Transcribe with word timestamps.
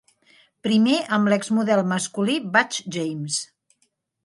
Primer 0.67 0.95
amb 1.17 1.29
l'exmodel 1.33 1.83
masculí 1.93 2.39
Butch 2.57 2.83
James. 2.99 3.39